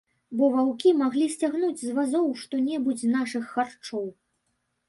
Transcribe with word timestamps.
Бо 0.37 0.45
ваўкі 0.53 0.93
маглі 1.01 1.27
сцягнуць 1.33 1.83
з 1.83 1.93
вазоў 1.97 2.27
што-небудзь 2.45 3.05
з 3.07 3.13
нашых 3.17 3.43
харчоў. 3.53 4.05